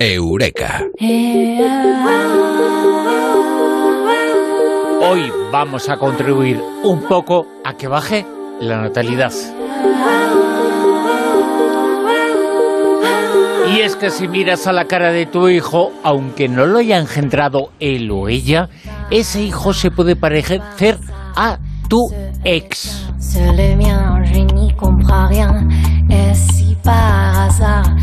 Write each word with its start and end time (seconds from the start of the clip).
Eureka. 0.00 0.84
Hoy 5.02 5.32
vamos 5.50 5.88
a 5.88 5.96
contribuir 5.96 6.60
un 6.84 7.02
poco 7.02 7.48
a 7.64 7.74
que 7.74 7.88
baje 7.88 8.24
la 8.60 8.80
natalidad. 8.80 9.32
Y 13.74 13.80
es 13.80 13.96
que 13.96 14.10
si 14.10 14.28
miras 14.28 14.68
a 14.68 14.72
la 14.72 14.84
cara 14.84 15.10
de 15.10 15.26
tu 15.26 15.48
hijo, 15.48 15.90
aunque 16.04 16.48
no 16.48 16.66
lo 16.66 16.78
haya 16.78 16.98
engendrado 16.98 17.70
él 17.80 18.08
o 18.12 18.28
ella, 18.28 18.68
ese 19.10 19.42
hijo 19.42 19.72
se 19.72 19.90
puede 19.90 20.14
parecer 20.14 20.60
a 21.34 21.58
tu 21.88 22.08
ex. 22.44 23.04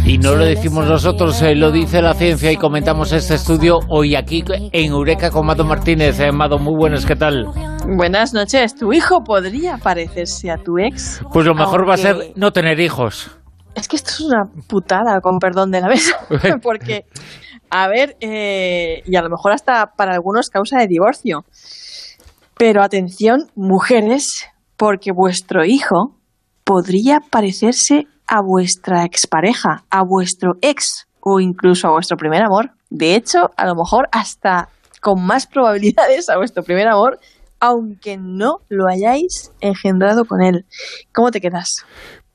Y 0.06 0.18
no 0.18 0.36
lo 0.36 0.46
decimos 0.46 0.88
nosotros, 0.88 1.42
eh, 1.42 1.56
lo 1.56 1.72
dice 1.72 2.02
la 2.02 2.14
ciencia 2.14 2.52
y 2.52 2.58
comentamos 2.58 3.12
este 3.12 3.36
estudio 3.36 3.80
hoy 3.90 4.16
aquí 4.16 4.44
en 4.50 4.92
Eureka 4.92 5.32
con 5.32 5.46
Mado 5.46 5.64
Martínez. 5.64 6.20
Eh, 6.20 6.32
Mado, 6.32 6.60
muy 6.60 6.76
buenas, 6.76 7.06
¿qué 7.06 7.16
tal? 7.16 7.46
Buenas 7.98 8.34
noches. 8.34 8.76
¿Tu 8.76 8.94
hijo 8.94 9.24
podría 9.24 9.78
parecerse 9.78 10.52
a 10.52 10.58
tu 10.58 10.78
ex? 10.78 11.22
Pues 11.34 11.46
lo 11.46 11.56
mejor 11.56 11.90
va 11.90 11.96
a 11.96 11.98
ser 11.98 12.34
no 12.36 12.52
tener 12.52 12.80
hijos. 12.80 13.32
Es 13.74 13.88
que 13.88 13.96
esto 13.96 14.12
es 14.12 14.22
una 14.22 14.44
putada, 14.68 15.20
con 15.22 15.40
perdón 15.40 15.72
de 15.72 15.82
la 15.82 15.88
mesa. 15.88 16.16
Porque, 16.62 17.06
a 17.70 17.88
ver, 17.88 18.16
eh, 18.22 19.02
y 19.06 19.16
a 19.16 19.22
lo 19.22 19.30
mejor 19.30 19.54
hasta 19.54 19.88
para 19.98 20.14
algunos 20.14 20.50
causa 20.50 20.80
de 20.80 20.88
divorcio. 20.88 21.46
Pero 22.58 22.84
atención, 22.84 23.48
mujeres, 23.56 24.48
porque 24.78 25.12
vuestro 25.12 25.66
hijo 25.66 26.16
podría 26.64 27.20
parecerse 27.20 28.08
a 28.28 28.42
vuestra 28.42 29.04
expareja, 29.04 29.84
a 29.90 30.04
vuestro 30.04 30.58
ex 30.62 31.08
o 31.20 31.40
incluso 31.40 31.88
a 31.88 31.92
vuestro 31.92 32.18
primer 32.18 32.44
amor. 32.44 32.72
De 32.90 33.16
hecho, 33.16 33.52
a 33.58 33.66
lo 33.66 33.76
mejor 33.76 34.08
hasta 34.12 34.70
con 35.02 35.26
más 35.26 35.48
probabilidades 35.48 36.30
a 36.30 36.38
vuestro 36.38 36.64
primer 36.64 36.88
amor, 36.88 37.20
aunque 37.60 38.18
no 38.18 38.62
lo 38.70 38.88
hayáis 38.88 39.52
engendrado 39.62 40.26
con 40.26 40.42
él. 40.42 40.66
¿Cómo 41.14 41.32
te 41.32 41.42
quedas? 41.42 41.86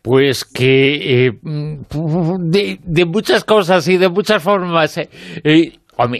Pues 0.02 0.44
que 0.44 1.26
eh, 1.26 1.38
de, 1.42 3.04
muchas 3.04 3.44
cosas 3.44 3.86
y 3.88 3.98
de 3.98 4.08
muchas 4.08 4.42
formas. 4.42 4.96
Eh, 4.98 5.78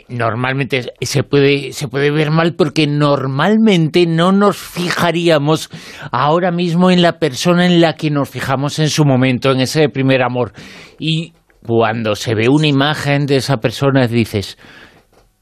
normalmente 0.09 0.93
se 1.01 1.23
puede, 1.23 1.73
se 1.73 1.89
puede 1.89 2.11
ver 2.11 2.31
mal 2.31 2.55
porque 2.55 2.87
normalmente 2.87 4.07
no 4.07 4.33
nos 4.33 4.57
fijaríamos 4.57 5.71
ahora 6.13 6.51
mismo 6.51 6.91
en 6.91 7.03
la 7.03 7.19
persona 7.19 7.67
en 7.67 7.81
la 7.81 7.95
que 7.95 8.11
nos 8.11 8.29
fijamos 8.29 8.79
en 8.79 8.89
su 8.89 9.05
momento, 9.05 9.51
en 9.53 9.61
ese 9.61 9.89
primer 9.89 10.23
amor. 10.23 10.53
Y 10.99 11.33
cuando 11.67 12.15
se 12.15 12.35
ve 12.35 12.49
una 12.49 12.67
imagen 12.67 13.27
de 13.27 13.37
esa 13.37 13.59
persona 13.59 14.07
dices, 14.07 14.57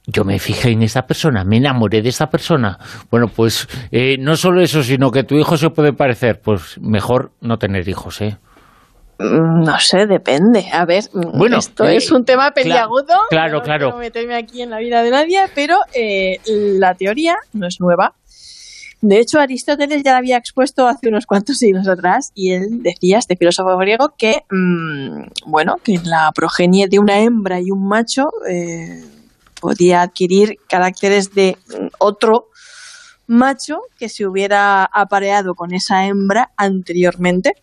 yo 0.06 0.24
me 0.24 0.38
fijé 0.38 0.70
en 0.70 0.82
esa 0.82 1.02
persona, 1.02 1.44
me 1.44 1.58
enamoré 1.58 2.00
de 2.00 2.08
esa 2.08 2.28
persona. 2.28 2.78
Bueno, 3.10 3.26
pues 3.28 3.68
eh, 3.90 4.16
no 4.18 4.36
solo 4.36 4.62
eso, 4.62 4.82
sino 4.82 5.10
que 5.10 5.22
tu 5.22 5.36
hijo 5.36 5.56
se 5.56 5.68
puede 5.68 5.92
parecer. 5.92 6.40
Pues 6.42 6.78
mejor 6.80 7.32
no 7.40 7.58
tener 7.58 7.86
hijos, 7.88 8.22
¿eh? 8.22 8.38
Mm, 9.18 9.64
no 9.64 9.78
sé, 9.80 10.06
depende. 10.06 10.66
A 10.72 10.84
ver, 10.84 11.04
mm, 11.12 11.38
bueno, 11.38 11.58
esto 11.58 11.84
eh, 11.84 11.96
es 11.96 12.10
un 12.10 12.24
tema 12.24 12.52
peliagudo. 12.52 13.14
Claro, 13.30 13.62
claro. 13.62 13.90
No 13.90 13.98
meterme 13.98 14.36
aquí 14.36 14.62
en 14.62 14.70
la 14.70 14.78
vida 14.78 15.02
de 15.02 15.10
nadie, 15.10 15.40
pero 15.54 15.78
eh, 15.92 16.38
la 16.46 16.94
teoría 16.94 17.36
no 17.52 17.66
es 17.66 17.80
nueva. 17.80 18.14
De 19.00 19.18
hecho, 19.20 19.38
Aristóteles 19.38 20.02
ya 20.02 20.12
la 20.12 20.18
había 20.18 20.36
expuesto 20.36 20.86
hace 20.86 21.08
unos 21.08 21.26
cuantos 21.26 21.58
siglos 21.58 21.86
atrás 21.86 22.32
y 22.34 22.52
él 22.52 22.82
decía, 22.82 23.18
este 23.18 23.36
filósofo 23.36 23.76
griego, 23.76 24.14
que, 24.16 24.42
mm, 24.50 25.22
bueno, 25.46 25.76
que 25.82 26.00
la 26.04 26.32
progenie 26.34 26.88
de 26.88 26.98
una 26.98 27.20
hembra 27.20 27.60
y 27.60 27.70
un 27.70 27.86
macho 27.86 28.30
podía 29.60 30.02
adquirir 30.02 30.56
caracteres 30.68 31.34
de 31.34 31.56
otro 31.98 32.48
macho 33.28 33.82
que 33.98 34.08
se 34.08 34.26
hubiera 34.26 34.84
apareado 34.84 35.54
con 35.54 35.72
esa 35.72 36.06
hembra 36.06 36.50
anteriormente. 36.56 37.54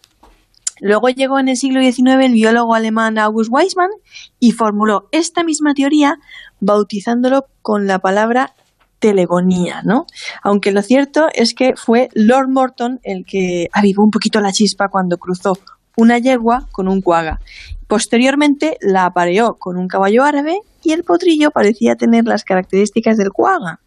Luego 0.82 1.10
llegó 1.10 1.40
en 1.40 1.48
el 1.48 1.58
siglo 1.58 1.82
XIX 1.82 2.26
el 2.26 2.34
biólogo 2.34 2.76
alemán 2.76 3.18
August 3.18 3.50
Weismann 3.52 3.92
y 4.40 4.52
formuló 4.52 5.08
esta 5.12 5.44
misma 5.44 5.74
teoría 5.74 6.18
bautizándolo 6.60 7.46
con 7.62 7.88
la 7.88 8.00
palabra 8.00 8.54
telegonía, 9.00 9.82
¿no? 9.84 10.06
Aunque 10.44 10.72
lo 10.72 10.82
cierto 10.82 11.28
es 11.34 11.54
que 11.54 11.76
fue 11.76 12.10
Lord 12.14 12.50
Morton 12.50 13.00
el 13.04 13.26
que 13.26 13.68
avivó 13.72 14.04
un 14.04 14.12
poquito 14.12 14.40
la 14.42 14.52
chispa 14.52 14.90
cuando 14.90 15.18
cruzó 15.18 15.58
una 15.98 16.18
yegua 16.18 16.68
con 16.72 16.88
un 16.88 17.02
cuaga. 17.02 17.40
Posteriormente 17.88 18.78
la 18.82 19.06
apareó 19.06 19.56
con 19.56 19.78
un 19.78 19.88
caballo 19.88 20.24
árabe 20.24 20.60
y 20.84 20.92
el 20.92 21.04
potrillo 21.04 21.52
parecía 21.52 21.96
tener 21.96 22.26
las 22.26 22.44
características 22.44 23.18
del 23.18 23.32
cuaga. 23.32 23.80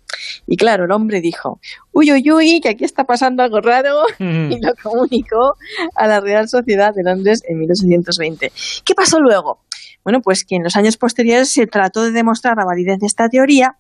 Y 0.47 0.57
claro, 0.57 0.85
el 0.85 0.93
hombre 0.93 1.21
dijo, 1.21 1.61
uy, 1.93 2.13
uy, 2.13 2.31
uy, 2.31 2.61
que 2.61 2.71
aquí 2.71 2.85
está 2.85 3.05
pasando 3.05 3.43
algo 3.43 3.61
raro, 3.61 4.03
y 4.19 4.61
lo 4.61 4.75
comunicó 4.83 5.57
a 5.95 6.07
la 6.07 6.21
Real 6.21 6.49
Sociedad 6.49 6.95
de 6.95 7.03
Londres 7.03 7.43
en 7.49 7.59
1820. 7.59 8.53
¿Qué 8.85 8.95
pasó 8.95 9.21
luego? 9.21 9.65
Bueno, 10.05 10.21
pues 10.23 10.45
que 10.45 10.57
en 10.57 10.65
los 10.65 10.77
años 10.77 10.97
posteriores 10.97 11.51
se 11.53 11.67
trató 11.67 12.03
de 12.03 12.13
demostrar 12.13 12.57
la 12.57 12.65
validez 12.65 12.99
de 12.99 13.07
esta 13.07 13.29
teoría, 13.29 13.77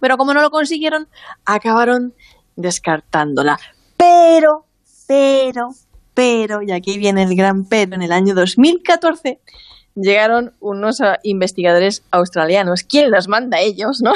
pero 0.00 0.16
como 0.16 0.34
no 0.34 0.42
lo 0.42 0.50
consiguieron, 0.50 1.08
acabaron 1.44 2.14
descartándola. 2.56 3.58
Pero, 3.96 4.66
pero, 5.06 5.70
pero, 6.14 6.62
y 6.62 6.72
aquí 6.72 6.98
viene 6.98 7.22
el 7.22 7.36
gran 7.36 7.64
pero, 7.64 7.94
en 7.94 8.02
el 8.02 8.12
año 8.12 8.34
2014 8.34 9.40
llegaron 9.94 10.52
unos 10.60 11.00
investigadores 11.22 12.04
australianos. 12.10 12.82
¿Quién 12.82 13.10
los 13.10 13.28
manda 13.28 13.58
a 13.58 13.60
ellos, 13.60 14.02
no? 14.02 14.12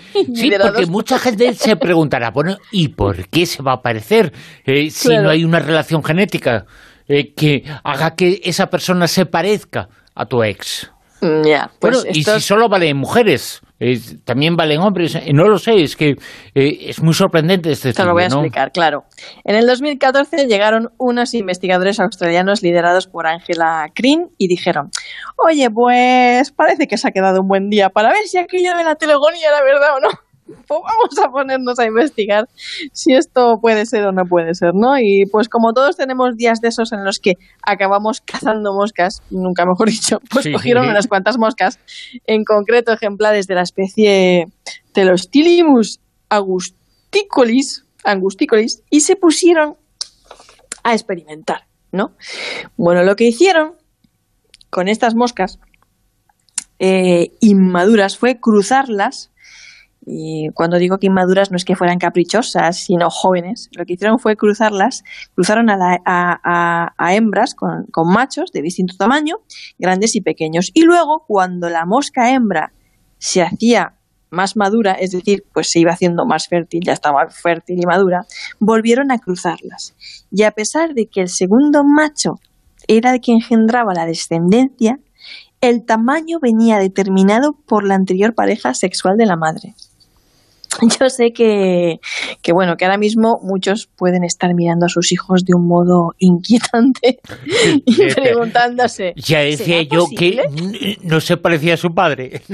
Sí, 0.34 0.52
porque 0.60 0.86
mucha 0.86 1.18
gente 1.18 1.54
se 1.54 1.76
preguntará, 1.76 2.30
bueno, 2.30 2.56
¿y 2.70 2.88
por 2.88 3.28
qué 3.28 3.46
se 3.46 3.62
va 3.62 3.72
a 3.72 3.76
aparecer 3.76 4.32
eh, 4.64 4.90
si 4.90 5.08
no 5.08 5.30
hay 5.30 5.44
una 5.44 5.58
relación 5.58 6.02
genética 6.02 6.66
eh, 7.08 7.32
que 7.34 7.64
haga 7.84 8.14
que 8.14 8.40
esa 8.44 8.68
persona 8.68 9.08
se 9.08 9.26
parezca 9.26 9.88
a 10.14 10.26
tu 10.26 10.42
ex? 10.42 10.90
Mm, 11.20 11.46
ya, 11.46 11.70
bueno, 11.80 11.98
pues 12.02 12.16
y 12.16 12.24
si 12.24 12.40
solo 12.40 12.68
valen 12.68 12.96
mujeres, 12.96 13.60
eh, 13.84 13.98
también 14.24 14.54
valen 14.54 14.80
hombres, 14.80 15.16
eh, 15.16 15.32
no 15.32 15.48
lo 15.48 15.58
sé, 15.58 15.82
es 15.82 15.96
que 15.96 16.10
eh, 16.54 16.78
es 16.86 17.02
muy 17.02 17.14
sorprendente 17.14 17.72
este 17.72 17.92
Te 17.92 18.04
lo 18.04 18.12
voy 18.12 18.22
a 18.22 18.26
explicar, 18.26 18.70
claro. 18.70 19.02
En 19.42 19.56
el 19.56 19.66
2014 19.66 20.46
llegaron 20.46 20.90
unos 20.98 21.34
investigadores 21.34 21.98
australianos 21.98 22.62
liderados 22.62 23.08
por 23.08 23.26
Angela 23.26 23.88
Green 23.92 24.28
y 24.38 24.46
dijeron, 24.46 24.90
oye, 25.36 25.68
pues 25.68 26.52
parece 26.52 26.86
que 26.86 26.96
se 26.96 27.08
ha 27.08 27.10
quedado 27.10 27.40
un 27.40 27.48
buen 27.48 27.70
día 27.70 27.88
para 27.88 28.10
ver 28.10 28.22
si 28.26 28.38
aquello 28.38 28.76
de 28.76 28.84
la 28.84 28.94
telegonía 28.94 29.48
era 29.48 29.64
verdad 29.64 29.96
o 29.96 30.00
no. 30.00 30.31
Pues 30.46 30.58
vamos 30.68 31.18
a 31.24 31.30
ponernos 31.30 31.78
a 31.78 31.86
investigar 31.86 32.48
si 32.92 33.14
esto 33.14 33.58
puede 33.60 33.86
ser 33.86 34.04
o 34.06 34.12
no 34.12 34.24
puede 34.24 34.54
ser, 34.54 34.74
¿no? 34.74 34.98
Y 34.98 35.24
pues 35.30 35.48
como 35.48 35.72
todos 35.72 35.96
tenemos 35.96 36.36
días 36.36 36.60
de 36.60 36.68
esos 36.68 36.92
en 36.92 37.04
los 37.04 37.20
que 37.20 37.34
acabamos 37.62 38.20
cazando 38.20 38.74
moscas, 38.74 39.22
nunca 39.30 39.64
mejor 39.64 39.88
dicho, 39.88 40.20
pues 40.30 40.48
cogieron 40.52 40.88
unas 40.88 41.06
cuantas 41.06 41.38
moscas, 41.38 41.78
en 42.26 42.44
concreto 42.44 42.92
ejemplares 42.92 43.46
de 43.46 43.54
la 43.54 43.62
especie 43.62 44.46
Telostilimus 44.92 46.00
agusticolis, 46.28 47.84
angusticolis, 48.04 48.82
y 48.90 49.00
se 49.00 49.16
pusieron 49.16 49.76
a 50.82 50.94
experimentar, 50.94 51.66
¿no? 51.92 52.16
Bueno, 52.76 53.04
lo 53.04 53.14
que 53.16 53.24
hicieron 53.24 53.74
con 54.70 54.88
estas 54.88 55.14
moscas 55.14 55.60
eh, 56.78 57.32
inmaduras 57.40 58.16
fue 58.16 58.40
cruzarlas 58.40 59.31
y 60.04 60.48
cuando 60.54 60.78
digo 60.78 60.98
que 60.98 61.06
inmaduras 61.06 61.50
no 61.50 61.56
es 61.56 61.64
que 61.64 61.76
fueran 61.76 61.98
caprichosas, 61.98 62.76
sino 62.76 63.08
jóvenes. 63.08 63.68
Lo 63.72 63.84
que 63.84 63.92
hicieron 63.94 64.18
fue 64.18 64.36
cruzarlas, 64.36 65.04
cruzaron 65.34 65.68
a, 65.70 66.92
hembras 67.10 67.54
con, 67.54 67.86
machos 68.06 68.50
de 68.52 68.62
distinto 68.62 68.96
tamaño, 68.96 69.36
grandes 69.78 70.16
y 70.16 70.20
pequeños. 70.20 70.70
Y 70.74 70.82
luego, 70.82 71.24
cuando 71.26 71.68
la 71.68 71.86
mosca 71.86 72.32
hembra 72.32 72.72
se 73.18 73.42
hacía 73.42 73.94
más 74.30 74.56
madura, 74.56 74.92
es 74.92 75.12
decir, 75.12 75.44
pues 75.52 75.70
se 75.70 75.78
iba 75.78 75.92
haciendo 75.92 76.24
más 76.26 76.48
fértil, 76.48 76.80
ya 76.84 76.94
estaba 76.94 77.28
fértil 77.28 77.78
y 77.80 77.86
madura, 77.86 78.26
volvieron 78.58 79.12
a 79.12 79.18
cruzarlas. 79.18 79.94
Y 80.32 80.42
a 80.42 80.50
pesar 80.50 80.94
de 80.94 81.06
que 81.06 81.20
el 81.20 81.28
segundo 81.28 81.84
macho 81.84 82.40
era 82.88 83.14
el 83.14 83.20
que 83.20 83.32
engendraba 83.32 83.94
la 83.94 84.06
descendencia, 84.06 84.98
el 85.60 85.84
tamaño 85.84 86.40
venía 86.40 86.78
determinado 86.78 87.52
por 87.52 87.84
la 87.86 87.94
anterior 87.94 88.34
pareja 88.34 88.74
sexual 88.74 89.16
de 89.16 89.26
la 89.26 89.36
madre. 89.36 89.76
yo 91.00 91.08
sé 91.08 91.32
que, 91.32 92.00
que, 92.42 92.52
bueno, 92.52 92.76
que 92.76 92.84
ahora 92.84 92.98
mismo 92.98 93.38
muchos 93.42 93.88
pueden 93.96 94.24
estar 94.24 94.54
mirando 94.54 94.86
a 94.86 94.88
sus 94.88 95.12
hijos 95.12 95.44
de 95.44 95.54
un 95.54 95.66
modo 95.66 96.12
inquietante 96.18 97.20
y 97.84 98.14
preguntándose. 98.14 99.12
Ya 99.16 99.40
decía 99.40 99.82
yo 99.82 100.06
que 100.16 100.42
no 101.02 101.20
se 101.20 101.36
parecía 101.36 101.74
a 101.74 101.76
su 101.76 101.94
padre. 101.94 102.42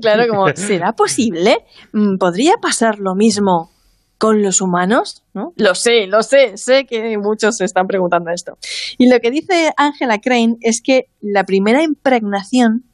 Claro, 0.00 0.24
como, 0.28 0.48
¿será 0.54 0.92
posible? 0.92 1.58
Mm, 1.92 2.18
¿Podría 2.18 2.54
pasar 2.60 2.98
lo 2.98 3.14
mismo 3.14 3.70
con 4.18 4.42
los 4.42 4.60
humanos? 4.60 5.22
¿no? 5.34 5.52
Lo 5.56 5.74
sé, 5.74 6.06
lo 6.06 6.22
sé, 6.22 6.56
sé 6.56 6.84
que 6.84 7.16
muchos 7.18 7.56
se 7.56 7.64
están 7.64 7.86
preguntando 7.86 8.30
esto. 8.30 8.58
Y 8.98 9.08
lo 9.08 9.18
que 9.20 9.30
dice 9.30 9.72
Angela 9.76 10.18
Crane 10.18 10.56
es 10.60 10.80
que 10.82 11.06
la 11.20 11.44
primera 11.44 11.82
impregnación 11.82 12.84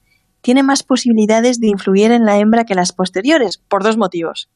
tiene 0.43 0.63
más 0.63 0.83
posibilidades 0.83 1.59
de 1.61 1.69
influir 1.69 2.13
en 2.13 2.25
la 2.25 2.39
hembra 2.39 2.65
que 2.65 2.75
las 2.75 2.93
posteriores, 2.93 3.59
por 3.69 3.83
dos 3.83 3.97
motivos. 3.97 4.51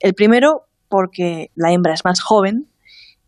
El 0.00 0.14
primero, 0.14 0.62
porque 0.88 1.50
la 1.54 1.72
hembra 1.72 1.94
es 1.94 2.04
más 2.04 2.20
joven, 2.20 2.66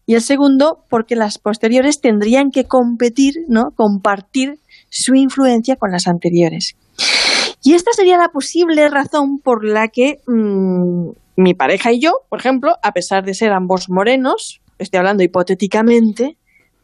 y 0.07 0.15
el 0.15 0.23
segundo, 0.23 0.85
porque 0.89 1.17
las 1.17 1.39
posteriores 1.39 2.01
tendrían 2.01 2.51
que 2.51 2.65
competir, 2.65 3.35
¿no? 3.47 3.73
compartir 3.77 4.59
su 4.89 5.15
influencia 5.15 5.77
con 5.77 5.93
las 5.93 6.09
anteriores. 6.09 6.77
Y 7.63 7.75
esta 7.75 7.93
sería 7.93 8.17
la 8.17 8.31
posible 8.31 8.89
razón 8.89 9.39
por 9.39 9.67
la 9.67 9.89
que 9.89 10.21
mm, 10.27 11.11
mi 11.37 11.53
pareja 11.53 11.93
y 11.93 12.01
yo, 12.01 12.13
por 12.31 12.41
ejemplo, 12.41 12.73
a 12.83 12.93
pesar 12.93 13.23
de 13.23 13.35
ser 13.35 13.53
ambos 13.53 13.91
morenos, 13.91 14.63
estoy 14.79 14.99
hablando 14.99 15.25
hipotéticamente, 15.25 16.38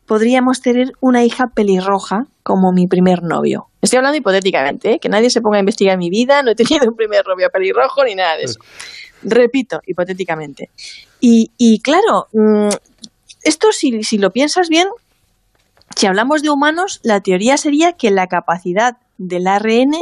podríamos 0.06 0.60
tener 0.60 0.92
una 1.00 1.24
hija 1.24 1.48
pelirroja 1.54 2.26
como 2.42 2.72
mi 2.72 2.86
primer 2.86 3.22
novio. 3.22 3.68
Estoy 3.80 3.98
hablando 3.98 4.18
hipotéticamente, 4.18 4.92
¿eh? 4.92 4.98
que 4.98 5.08
nadie 5.08 5.30
se 5.30 5.40
ponga 5.40 5.56
a 5.56 5.60
investigar 5.60 5.98
mi 5.98 6.10
vida, 6.10 6.42
no 6.42 6.50
he 6.50 6.54
tenido 6.54 6.88
un 6.88 6.96
primer 6.96 7.26
novio 7.26 7.48
pelirrojo 7.50 8.04
ni 8.04 8.14
nada 8.14 8.36
de 8.36 8.44
eso. 8.44 8.60
Repito, 9.22 9.80
hipotéticamente. 9.86 10.70
Y, 11.20 11.80
claro, 11.82 12.28
mm, 12.32 12.68
esto 13.42 13.72
si, 13.72 14.02
si 14.02 14.18
lo 14.18 14.30
piensas 14.30 14.68
bien, 14.68 14.88
si 15.96 16.06
hablamos 16.06 16.42
de 16.42 16.50
humanos, 16.50 17.00
la 17.02 17.20
teoría 17.20 17.56
sería 17.56 17.92
que 17.92 18.10
la 18.10 18.26
capacidad 18.26 18.98
del 19.16 19.46
ARN 19.46 19.92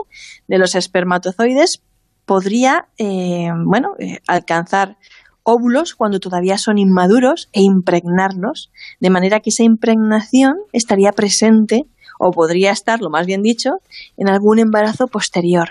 de 0.48 0.58
los 0.58 0.74
espermatozoides 0.74 1.82
podría 2.24 2.86
eh, 2.98 3.50
bueno, 3.64 3.94
eh, 3.98 4.18
alcanzar 4.26 4.96
óvulos 5.44 5.94
cuando 5.94 6.20
todavía 6.20 6.58
son 6.58 6.78
inmaduros 6.78 7.48
e 7.52 7.62
impregnarlos, 7.62 8.70
de 9.00 9.10
manera 9.10 9.40
que 9.40 9.50
esa 9.50 9.62
impregnación 9.64 10.56
estaría 10.72 11.12
presente 11.12 11.86
o 12.18 12.30
podría 12.30 12.70
estar, 12.70 13.00
lo 13.00 13.10
más 13.10 13.26
bien 13.26 13.42
dicho, 13.42 13.70
en 14.16 14.28
algún 14.28 14.58
embarazo 14.58 15.06
posterior. 15.08 15.70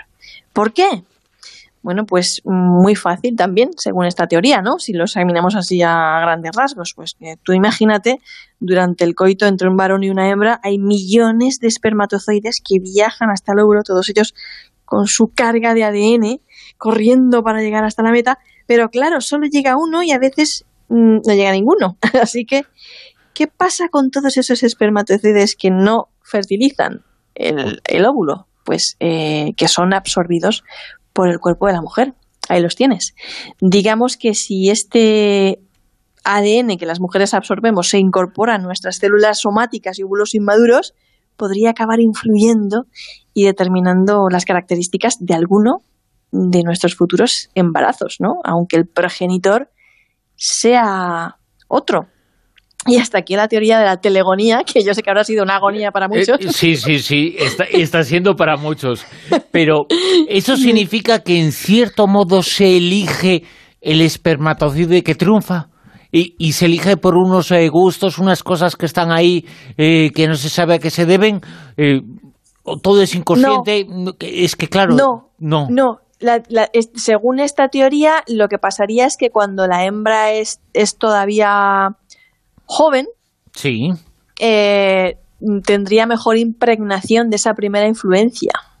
¿Por 0.52 0.72
qué? 0.72 1.04
Bueno, 1.82 2.06
pues 2.06 2.42
muy 2.44 2.94
fácil 2.94 3.34
también, 3.34 3.70
según 3.76 4.06
esta 4.06 4.28
teoría, 4.28 4.62
¿no? 4.62 4.78
Si 4.78 4.92
lo 4.92 5.04
examinamos 5.04 5.56
así 5.56 5.82
a 5.82 6.20
grandes 6.20 6.52
rasgos, 6.54 6.92
pues 6.94 7.16
eh, 7.20 7.36
tú 7.42 7.52
imagínate, 7.52 8.20
durante 8.60 9.02
el 9.04 9.16
coito 9.16 9.46
entre 9.46 9.68
un 9.68 9.76
varón 9.76 10.04
y 10.04 10.10
una 10.10 10.30
hembra 10.30 10.60
hay 10.62 10.78
millones 10.78 11.58
de 11.58 11.66
espermatozoides 11.66 12.62
que 12.64 12.78
viajan 12.78 13.30
hasta 13.30 13.52
el 13.52 13.58
óvulo, 13.58 13.82
todos 13.82 14.08
ellos 14.10 14.32
con 14.84 15.06
su 15.06 15.32
carga 15.34 15.74
de 15.74 15.82
ADN, 15.82 16.40
corriendo 16.78 17.42
para 17.42 17.62
llegar 17.62 17.82
hasta 17.84 18.04
la 18.04 18.12
meta, 18.12 18.38
pero 18.66 18.90
claro, 18.90 19.20
solo 19.20 19.46
llega 19.46 19.76
uno 19.76 20.02
y 20.02 20.12
a 20.12 20.18
veces 20.18 20.64
mm, 20.88 21.18
no 21.26 21.34
llega 21.34 21.52
ninguno. 21.52 21.96
Así 22.20 22.44
que, 22.44 22.64
¿qué 23.34 23.46
pasa 23.46 23.88
con 23.88 24.10
todos 24.10 24.36
esos 24.36 24.62
espermatozoides 24.62 25.56
que 25.56 25.70
no 25.70 26.08
fertilizan 26.22 27.04
el, 27.34 28.04
óvulo? 28.04 28.46
Pues 28.64 28.96
eh, 29.00 29.54
que 29.56 29.68
son 29.68 29.92
absorbidos 29.92 30.64
por 31.12 31.28
el 31.28 31.40
cuerpo 31.40 31.66
de 31.66 31.72
la 31.72 31.82
mujer. 31.82 32.14
Ahí 32.48 32.60
los 32.60 32.76
tienes. 32.76 33.14
Digamos 33.60 34.16
que 34.16 34.34
si 34.34 34.70
este 34.70 35.60
ADN 36.24 36.76
que 36.78 36.86
las 36.86 37.00
mujeres 37.00 37.34
absorbemos 37.34 37.88
se 37.88 37.98
incorpora 37.98 38.54
a 38.54 38.58
nuestras 38.58 38.96
células 38.96 39.40
somáticas 39.40 39.98
y 39.98 40.02
óvulos 40.02 40.34
inmaduros, 40.34 40.94
podría 41.36 41.70
acabar 41.70 42.00
influyendo 42.00 42.86
y 43.34 43.44
determinando 43.44 44.28
las 44.30 44.44
características 44.44 45.16
de 45.20 45.34
alguno 45.34 45.82
de 46.32 46.62
nuestros 46.64 46.96
futuros 46.96 47.50
embarazos, 47.54 48.16
¿no? 48.18 48.40
Aunque 48.42 48.76
el 48.76 48.86
progenitor 48.86 49.68
sea 50.34 51.36
otro. 51.68 52.08
Y 52.86 52.96
hasta 52.96 53.18
aquí 53.18 53.36
la 53.36 53.46
teoría 53.46 53.78
de 53.78 53.84
la 53.84 53.98
telegonía, 53.98 54.62
que 54.64 54.82
yo 54.82 54.92
sé 54.92 55.02
que 55.02 55.10
habrá 55.10 55.22
sido 55.22 55.44
una 55.44 55.56
agonía 55.56 55.92
para 55.92 56.08
muchos. 56.08 56.40
Eh, 56.40 56.50
sí, 56.50 56.76
sí, 56.76 56.98
sí, 56.98 57.36
está, 57.38 57.64
está 57.64 58.02
siendo 58.02 58.34
para 58.34 58.56
muchos. 58.56 59.06
Pero 59.52 59.86
eso 60.28 60.56
significa 60.56 61.20
que 61.20 61.38
en 61.38 61.52
cierto 61.52 62.08
modo 62.08 62.42
se 62.42 62.78
elige 62.78 63.44
el 63.80 64.00
espermatozoide 64.00 65.04
que 65.04 65.14
triunfa. 65.14 65.68
Y, 66.14 66.52
se 66.52 66.66
elige 66.66 66.98
por 66.98 67.16
unos 67.16 67.50
eh, 67.52 67.70
gustos, 67.70 68.18
unas 68.18 68.42
cosas 68.42 68.76
que 68.76 68.84
están 68.84 69.10
ahí 69.10 69.46
eh, 69.78 70.10
que 70.14 70.28
no 70.28 70.34
se 70.34 70.50
sabe 70.50 70.74
a 70.74 70.78
qué 70.78 70.90
se 70.90 71.06
deben. 71.06 71.40
todo 72.82 73.00
es 73.00 73.14
inconsciente. 73.14 73.86
Es 74.20 74.54
que, 74.54 74.68
claro. 74.68 74.94
No, 74.94 75.30
no. 75.38 75.68
no 75.70 76.01
según 76.96 77.40
esta 77.40 77.68
teoría, 77.68 78.24
lo 78.28 78.48
que 78.48 78.58
pasaría 78.58 79.06
es 79.06 79.16
que 79.16 79.30
cuando 79.30 79.66
la 79.66 79.84
hembra 79.84 80.32
es, 80.32 80.60
es 80.72 80.96
todavía 80.96 81.96
joven, 82.66 83.06
sí. 83.54 83.92
Eh, 84.40 85.16
tendría 85.64 86.06
mejor 86.06 86.36
impregnación 86.38 87.30
de 87.30 87.36
esa 87.36 87.54
primera 87.54 87.86
influencia. 87.86 88.52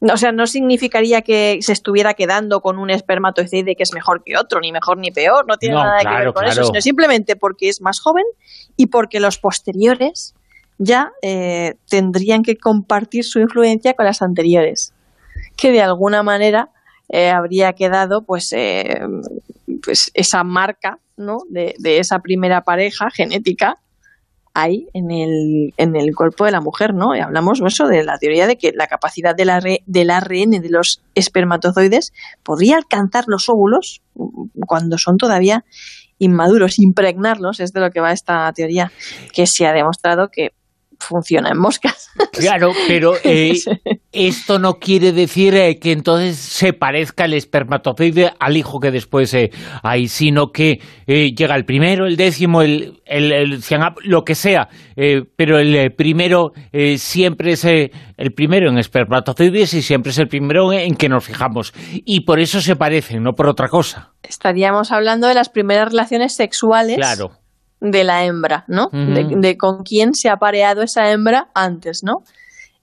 o 0.00 0.16
sea, 0.16 0.32
no 0.32 0.46
significaría 0.46 1.22
que 1.22 1.58
se 1.60 1.72
estuviera 1.72 2.14
quedando 2.14 2.60
con 2.60 2.78
un 2.78 2.90
espermatozoide 2.90 3.76
que 3.76 3.82
es 3.82 3.92
mejor 3.92 4.22
que 4.24 4.36
otro, 4.36 4.60
ni 4.60 4.72
mejor 4.72 4.98
ni 4.98 5.10
peor, 5.10 5.46
no 5.46 5.56
tiene 5.56 5.76
nada 5.76 6.00
que 6.00 6.24
ver 6.24 6.32
con 6.32 6.44
eso, 6.44 6.64
sino 6.64 6.80
simplemente 6.80 7.36
porque 7.36 7.68
es 7.68 7.80
más 7.80 8.00
joven 8.00 8.24
y 8.76 8.86
porque 8.86 9.20
los 9.20 9.38
posteriores 9.38 10.34
ya 10.78 11.12
eh, 11.22 11.74
tendrían 11.88 12.42
que 12.42 12.56
compartir 12.56 13.24
su 13.24 13.40
influencia 13.40 13.94
con 13.94 14.04
las 14.04 14.22
anteriores 14.22 14.92
que 15.56 15.72
de 15.72 15.82
alguna 15.82 16.22
manera 16.22 16.70
eh, 17.08 17.30
habría 17.30 17.72
quedado 17.72 18.24
pues, 18.24 18.52
eh, 18.52 19.00
pues 19.82 20.10
esa 20.14 20.44
marca 20.44 20.98
¿no? 21.16 21.38
de, 21.48 21.74
esa 21.98 22.18
primera 22.18 22.62
pareja 22.62 23.10
genética 23.10 23.76
ahí 24.54 24.88
en 24.94 25.10
el, 25.10 25.74
en 25.76 25.96
el 25.96 26.14
cuerpo 26.14 26.46
de 26.46 26.50
la 26.50 26.62
mujer, 26.62 26.94
¿no? 26.94 27.14
Y 27.14 27.20
hablamos 27.20 27.60
eso 27.64 27.88
de 27.88 28.02
la 28.02 28.16
teoría 28.16 28.46
de 28.46 28.56
que 28.56 28.72
la 28.72 28.86
capacidad 28.86 29.36
del, 29.36 29.50
del 29.84 30.10
ARN 30.10 30.50
de 30.50 30.70
los 30.70 31.02
espermatozoides 31.14 32.14
podría 32.42 32.76
alcanzar 32.76 33.24
los 33.26 33.50
óvulos 33.50 34.00
cuando 34.66 34.96
son 34.96 35.18
todavía 35.18 35.64
inmaduros, 36.18 36.78
impregnarlos, 36.78 37.60
es 37.60 37.74
de 37.74 37.80
lo 37.80 37.90
que 37.90 38.00
va 38.00 38.12
esta 38.12 38.50
teoría, 38.54 38.90
que 39.34 39.46
se 39.46 39.66
ha 39.66 39.74
demostrado 39.74 40.30
que 40.30 40.52
funciona 40.98 41.50
en 41.50 41.58
moscas. 41.58 42.10
Claro, 42.32 42.72
pero 42.86 43.14
eh, 43.24 43.54
esto 44.12 44.58
no 44.58 44.74
quiere 44.74 45.12
decir 45.12 45.54
eh, 45.54 45.78
que 45.78 45.92
entonces 45.92 46.36
se 46.36 46.74
parezca 46.74 47.24
el 47.24 47.32
espermatozoide 47.32 48.32
al 48.38 48.58
hijo 48.58 48.78
que 48.78 48.90
después 48.90 49.32
eh, 49.32 49.50
hay, 49.82 50.08
sino 50.08 50.52
que 50.52 50.80
llega 51.06 51.56
el 51.56 51.64
primero, 51.64 52.06
el 52.06 52.16
décimo, 52.16 52.60
el, 52.60 53.00
el, 53.06 53.60
lo 54.02 54.22
que 54.22 54.34
sea, 54.34 54.68
pero 55.36 55.58
el 55.58 55.92
primero 55.94 56.52
siempre 56.96 57.52
es 57.52 57.64
el 57.64 58.32
primero 58.34 58.70
en 58.70 58.78
espermatozoides 58.78 59.72
y 59.72 59.82
siempre 59.82 60.10
es 60.10 60.18
el 60.18 60.28
primero 60.28 60.72
en 60.72 60.94
que 60.94 61.08
nos 61.08 61.24
fijamos. 61.24 61.72
Y 62.04 62.20
por 62.26 62.38
eso 62.38 62.60
se 62.60 62.76
parecen, 62.76 63.22
no 63.22 63.32
por 63.32 63.48
otra 63.48 63.68
cosa. 63.68 64.12
Estaríamos 64.22 64.92
hablando 64.92 65.26
de 65.26 65.34
las 65.34 65.48
primeras 65.48 65.90
relaciones 65.90 66.34
sexuales. 66.34 66.96
Claro 66.96 67.30
de 67.80 68.04
la 68.04 68.24
hembra, 68.24 68.64
¿no? 68.68 68.88
de, 68.92 69.56
con 69.56 69.82
quién 69.82 70.14
se 70.14 70.28
ha 70.28 70.38
pareado 70.38 70.82
esa 70.82 71.10
hembra 71.10 71.48
antes, 71.54 72.02
¿no? 72.02 72.22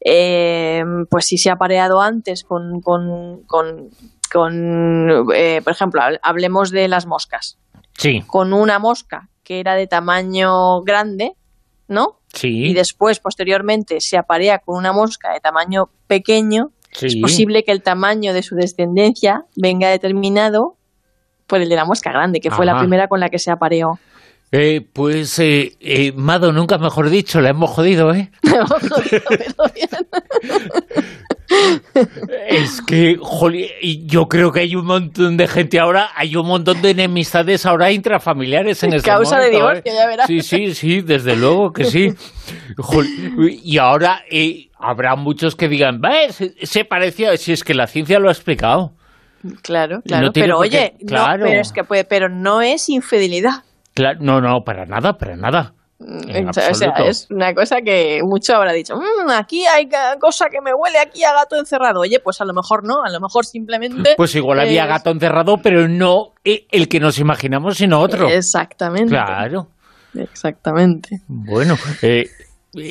Eh, 0.05 0.83
pues 1.09 1.25
si 1.25 1.38
se 1.38 1.50
ha 1.50 1.55
pareado 1.55 2.01
antes 2.01 2.43
con, 2.43 2.81
con, 2.81 3.43
con, 3.47 3.89
eh, 5.33 5.62
por 5.63 5.73
ejemplo, 5.73 6.01
hablemos 6.21 6.71
de 6.71 6.88
las 6.88 7.05
moscas. 7.05 7.57
Sí. 7.97 8.21
Con 8.27 8.53
una 8.53 8.79
mosca 8.79 9.29
que 9.43 9.59
era 9.59 9.75
de 9.75 9.88
tamaño 9.88 10.81
grande, 10.81 11.33
¿no? 11.88 12.19
Sí. 12.33 12.65
Y 12.65 12.73
después, 12.73 13.19
posteriormente, 13.19 14.01
se 14.01 14.17
aparea 14.17 14.59
con 14.59 14.77
una 14.77 14.91
mosca 14.91 15.33
de 15.33 15.39
tamaño 15.39 15.89
pequeño, 16.07 16.71
es 17.01 17.15
posible 17.15 17.63
que 17.63 17.71
el 17.71 17.81
tamaño 17.81 18.33
de 18.33 18.43
su 18.43 18.55
descendencia 18.55 19.45
venga 19.55 19.89
determinado 19.89 20.77
por 21.47 21.62
el 21.62 21.69
de 21.69 21.75
la 21.75 21.85
mosca 21.85 22.12
grande, 22.12 22.39
que 22.39 22.51
fue 22.51 22.65
la 22.65 22.77
primera 22.77 23.07
con 23.07 23.19
la 23.19 23.29
que 23.29 23.39
se 23.39 23.51
apareó. 23.51 24.00
Eh, 24.55 24.86
pues, 24.93 25.39
eh, 25.39 25.77
eh, 25.79 26.12
Mado, 26.15 26.51
nunca 26.51 26.77
mejor 26.77 27.10
dicho, 27.10 27.41
la 27.41 27.50
hemos 27.50 27.72
jodido, 27.72 28.13
¿eh? 28.13 28.29
es 32.48 32.79
que, 32.83 33.17
yo 34.05 34.27
creo 34.27 34.51
que 34.51 34.60
hay 34.60 34.75
un 34.75 34.86
montón 34.86 35.38
de 35.38 35.48
gente 35.48 35.79
ahora, 35.79 36.12
hay 36.15 36.36
un 36.36 36.45
montón 36.45 36.83
de 36.83 36.91
enemistades 36.91 37.65
ahora 37.65 37.91
intrafamiliares 37.91 38.83
en 38.83 38.93
este 38.93 39.10
Causa 39.10 39.39
de 39.39 39.50
divorcio, 39.50 39.91
ya 39.91 40.05
verás. 40.05 40.27
Sí, 40.27 40.41
sí, 40.41 40.75
sí, 40.75 41.01
desde 41.01 41.36
luego 41.36 41.74
que 41.74 41.86
sí. 41.86 42.13
y 43.63 43.79
ahora 43.79 44.22
eh, 44.29 44.69
habrá 44.77 45.15
muchos 45.15 45.55
que 45.55 45.67
digan, 45.67 46.00
¿ves? 46.00 46.43
Se 46.62 46.86
parecía, 46.86 47.36
si 47.38 47.53
es 47.53 47.63
que 47.63 47.74
la 47.74 47.88
ciencia 47.88 48.19
lo 48.19 48.29
ha 48.29 48.31
explicado. 48.31 48.93
Claro, 49.63 50.03
claro, 50.05 50.29
pero 50.31 50.60
oye, 50.60 50.93
claro. 51.07 51.43
pero, 51.43 51.60
es 51.60 51.72
que 51.72 51.83
puede, 51.83 52.03
pero 52.03 52.29
no 52.29 52.62
es 52.62 52.88
infidelidad 52.88 53.63
no, 54.19 54.41
no, 54.41 54.63
para 54.63 54.85
nada, 54.85 55.17
para 55.17 55.35
nada. 55.35 55.73
Mm, 56.00 56.50
o 56.50 56.53
sea, 56.53 56.69
es 57.05 57.27
una 57.29 57.53
cosa 57.53 57.81
que 57.81 58.21
mucho 58.23 58.55
habrá 58.55 58.73
dicho, 58.73 58.95
mm, 58.95 59.29
aquí 59.29 59.65
hay 59.65 59.88
cosa 60.19 60.47
que 60.51 60.59
me 60.62 60.73
huele 60.73 61.00
aquí 61.00 61.23
a 61.23 61.33
gato 61.33 61.55
encerrado. 61.57 62.01
Oye, 62.01 62.19
pues 62.19 62.41
a 62.41 62.45
lo 62.45 62.53
mejor 62.53 62.83
no, 62.85 63.03
a 63.03 63.09
lo 63.09 63.19
mejor 63.19 63.45
simplemente... 63.45 64.15
Pues 64.17 64.35
igual 64.35 64.59
había 64.59 64.85
gato 64.85 65.12
encerrado, 65.12 65.57
pero 65.62 65.88
no 65.88 66.33
el 66.43 66.88
que 66.89 67.00
nos 67.00 67.19
imaginamos, 67.19 67.77
sino 67.77 68.00
otro. 68.00 68.27
Exactamente. 68.29 69.09
Claro. 69.09 69.67
Exactamente. 70.15 71.21
Bueno, 71.27 71.75
eh, 72.01 72.29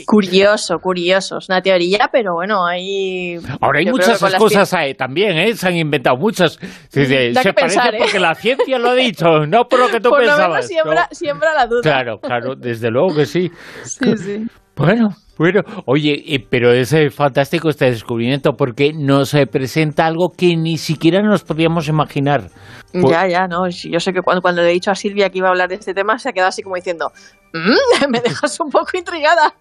Curioso, 0.07 0.79
curioso. 0.79 1.39
Es 1.39 1.49
una 1.49 1.61
teoría, 1.61 2.09
pero 2.13 2.35
bueno, 2.35 2.65
hay... 2.65 3.37
Ahora 3.61 3.81
hay 3.81 3.87
muchas 3.87 4.21
cosas 4.39 4.73
ahí 4.75 4.95
también, 4.95 5.37
¿eh? 5.37 5.55
Se 5.57 5.67
han 5.67 5.77
inventado 5.77 6.17
muchas. 6.17 6.59
Se, 6.89 7.05
se 7.07 7.33
parece 7.33 7.53
pensar, 7.53 7.95
¿eh? 7.95 7.99
porque 7.99 8.21
la 8.21 8.35
ciencia 8.35 8.79
lo 8.79 8.91
ha 8.91 8.95
dicho, 8.95 9.47
no 9.47 9.67
por 9.67 9.81
lo 9.81 9.89
que 9.89 10.01
tú 10.01 10.11
Por 10.11 10.21
lo 10.21 10.27
pensabas. 10.27 10.49
menos 10.49 10.67
siembra, 10.67 11.09
¿no? 11.11 11.17
siembra 11.17 11.55
la 11.55 11.67
duda. 11.67 11.83
Claro, 11.83 12.21
claro, 12.21 12.55
desde 12.55 12.91
luego 12.91 13.17
que 13.17 13.27
sí. 13.27 13.51
Sí, 13.85 14.17
sí. 14.17 14.47
Bueno, 14.77 15.11
bueno, 15.39 15.63
oye, 15.87 16.35
eh, 16.35 16.47
pero 16.49 16.73
es 16.73 16.95
fantástico 17.15 17.69
este 17.69 17.87
descubrimiento 17.87 18.53
porque 18.57 18.93
nos 18.95 19.33
presenta 19.51 20.07
algo 20.07 20.31
que 20.37 20.57
ni 20.57 20.79
siquiera 20.79 21.23
nos 21.23 21.43
podíamos 21.45 21.89
imaginar. 21.89 22.49
Pues- 22.93 23.11
Ya, 23.11 23.27
ya, 23.27 23.47
no. 23.49 23.69
Yo 23.69 24.01
sé 24.01 24.13
que 24.13 24.21
cuando, 24.23 24.41
cuando 24.43 24.63
le 24.63 24.71
he 24.71 24.73
dicho 24.73 24.91
a 24.91 24.95
Silvia 24.95 25.31
que 25.31 25.39
iba 25.39 25.49
a 25.49 25.51
hablar 25.51 25.69
de 25.69 25.77
este 25.77 25.95
tema, 25.95 26.19
se 26.19 26.29
ha 26.29 26.33
quedado 26.33 26.49
así 26.51 26.63
como 26.63 26.77
diciendo, 26.77 27.11
"Mm, 27.53 28.09
me 28.11 28.21
dejas 28.21 28.59
un 28.61 28.71
poco 28.71 28.97
intrigada. 28.97 29.55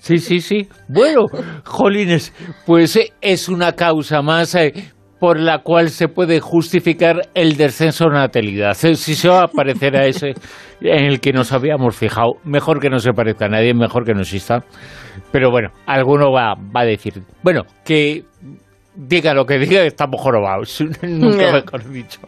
Sí, 0.00 0.18
sí, 0.18 0.40
sí. 0.40 0.68
Bueno, 0.88 1.26
Jolines, 1.64 2.32
pues 2.66 2.96
eh, 2.96 3.12
es 3.20 3.48
una 3.48 3.72
causa 3.72 4.22
más 4.22 4.54
eh, 4.54 4.92
por 5.18 5.38
la 5.38 5.58
cual 5.58 5.90
se 5.90 6.08
puede 6.08 6.40
justificar 6.40 7.28
el 7.34 7.56
descenso 7.56 8.04
de 8.04 8.12
natalidad. 8.12 8.74
Si 8.74 9.14
se 9.14 9.28
va 9.28 9.44
a 9.44 9.48
parecer 9.48 9.96
a 9.96 10.06
ese 10.06 10.34
en 10.80 11.04
el 11.04 11.20
que 11.20 11.32
nos 11.32 11.52
habíamos 11.52 11.96
fijado, 11.96 12.34
mejor 12.44 12.80
que 12.80 12.90
no 12.90 12.98
se 12.98 13.12
parezca 13.12 13.46
a 13.46 13.48
nadie, 13.48 13.74
mejor 13.74 14.04
que 14.04 14.14
no 14.14 14.20
exista. 14.20 14.64
Pero 15.32 15.50
bueno, 15.50 15.70
alguno 15.86 16.30
va, 16.32 16.54
va 16.54 16.82
a 16.82 16.84
decir, 16.84 17.22
bueno, 17.42 17.62
que 17.84 18.24
diga 18.98 19.32
lo 19.32 19.44
que 19.46 19.58
diga, 19.58 19.82
estamos 19.82 20.20
jorobados, 20.20 20.80
nunca 21.02 21.52
mejor 21.52 21.88
dicho. 21.90 22.20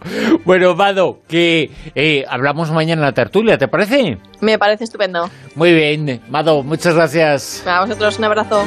Bueno, 0.45 0.77
Vado, 0.77 1.21
que 1.29 1.71
eh, 1.95 2.25
hablamos 2.29 2.71
mañana 2.71 3.03
en 3.03 3.07
la 3.07 3.13
tertulia, 3.13 3.59
¿te 3.59 3.69
parece? 3.69 4.19
Me 4.41 4.59
parece 4.59 4.85
estupendo. 4.85 5.29
Muy 5.57 5.73
bien, 5.75 6.21
Mado, 6.29 6.63
muchas 6.63 6.95
gracias. 6.95 7.67
A 7.67 7.81
vosotros 7.81 8.19
un 8.19 8.25
abrazo. 8.25 8.65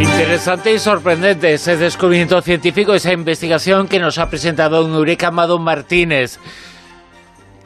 Interesante 0.00 0.72
y 0.72 0.78
sorprendente 0.78 1.52
ese 1.52 1.76
descubrimiento 1.76 2.40
científico, 2.40 2.94
esa 2.94 3.12
investigación 3.12 3.86
que 3.86 3.98
nos 3.98 4.16
ha 4.16 4.30
presentado 4.30 4.80
Eureka 4.80 5.28
Amado 5.28 5.58
Martínez. 5.58 6.38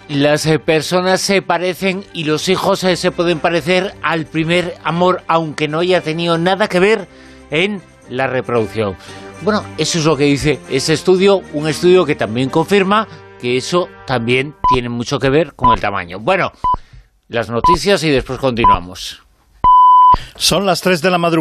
Las 0.08 0.44
eh, 0.46 0.58
personas 0.58 1.20
se 1.20 1.42
parecen 1.42 2.04
y 2.12 2.24
los 2.24 2.48
hijos 2.48 2.82
eh, 2.82 2.96
se 2.96 3.12
pueden 3.12 3.38
parecer 3.38 3.94
al 4.02 4.26
primer 4.26 4.76
amor, 4.82 5.22
aunque 5.28 5.68
no 5.68 5.78
haya 5.78 6.00
tenido 6.00 6.36
nada 6.36 6.66
que 6.66 6.80
ver 6.80 7.06
en 7.52 7.80
la 8.08 8.26
reproducción. 8.26 8.96
Bueno, 9.42 9.64
eso 9.78 10.00
es 10.00 10.04
lo 10.04 10.16
que 10.16 10.24
dice 10.24 10.58
ese 10.68 10.92
estudio, 10.92 11.40
un 11.52 11.68
estudio 11.68 12.04
que 12.04 12.16
también 12.16 12.50
confirma 12.50 13.06
que 13.40 13.56
eso 13.56 13.88
también 14.08 14.56
tiene 14.72 14.88
mucho 14.88 15.20
que 15.20 15.30
ver 15.30 15.54
con 15.54 15.72
el 15.72 15.80
tamaño. 15.80 16.18
Bueno, 16.18 16.50
las 17.28 17.48
noticias 17.48 18.02
y 18.02 18.10
después 18.10 18.40
continuamos. 18.40 19.24
Son 20.36 20.66
las 20.66 20.80
3 20.80 21.00
de 21.00 21.10
la 21.10 21.18
madrugada. 21.18 21.32